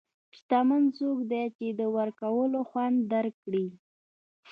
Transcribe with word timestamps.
شتمن 0.37 0.83
څوک 0.97 1.17
دی 1.31 1.43
چې 1.57 1.67
د 1.79 1.81
ورکولو 1.97 2.59
خوند 2.69 2.97
درک 3.11 3.35
کړي. 3.45 3.67